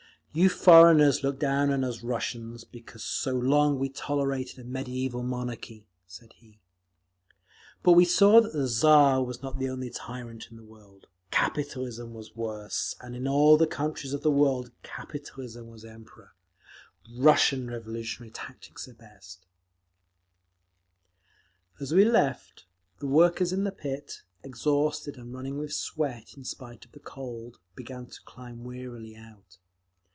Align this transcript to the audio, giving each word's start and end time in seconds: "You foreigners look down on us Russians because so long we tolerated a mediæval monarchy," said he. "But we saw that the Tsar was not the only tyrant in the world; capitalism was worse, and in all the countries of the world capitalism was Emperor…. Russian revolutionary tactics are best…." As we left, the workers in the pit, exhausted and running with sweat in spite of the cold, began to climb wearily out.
"You 0.33 0.47
foreigners 0.47 1.23
look 1.25 1.39
down 1.39 1.71
on 1.71 1.83
us 1.83 2.03
Russians 2.03 2.63
because 2.63 3.03
so 3.03 3.33
long 3.33 3.77
we 3.77 3.89
tolerated 3.89 4.59
a 4.59 4.63
mediæval 4.63 5.25
monarchy," 5.25 5.89
said 6.07 6.31
he. 6.31 6.61
"But 7.83 7.95
we 7.97 8.05
saw 8.05 8.39
that 8.39 8.53
the 8.53 8.65
Tsar 8.65 9.21
was 9.25 9.41
not 9.41 9.59
the 9.59 9.67
only 9.67 9.89
tyrant 9.89 10.47
in 10.49 10.55
the 10.55 10.63
world; 10.63 11.07
capitalism 11.31 12.13
was 12.13 12.33
worse, 12.33 12.95
and 13.01 13.13
in 13.13 13.27
all 13.27 13.57
the 13.57 13.67
countries 13.67 14.13
of 14.13 14.21
the 14.21 14.31
world 14.31 14.71
capitalism 14.83 15.67
was 15.67 15.83
Emperor…. 15.83 16.31
Russian 17.13 17.69
revolutionary 17.69 18.31
tactics 18.31 18.87
are 18.87 18.93
best…." 18.93 19.45
As 21.81 21.93
we 21.93 22.05
left, 22.05 22.63
the 22.99 23.07
workers 23.07 23.51
in 23.51 23.65
the 23.65 23.71
pit, 23.73 24.21
exhausted 24.43 25.17
and 25.17 25.33
running 25.33 25.57
with 25.57 25.73
sweat 25.73 26.35
in 26.37 26.45
spite 26.45 26.85
of 26.85 26.93
the 26.93 27.01
cold, 27.01 27.59
began 27.75 28.05
to 28.07 28.23
climb 28.23 28.63
wearily 28.63 29.17
out. 29.17 29.57